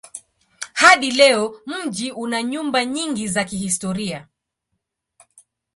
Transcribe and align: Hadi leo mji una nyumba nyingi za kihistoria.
Hadi 0.73 1.11
leo 1.11 1.61
mji 1.65 2.11
una 2.11 2.43
nyumba 2.43 2.85
nyingi 2.85 3.27
za 3.27 3.43
kihistoria. 3.43 4.27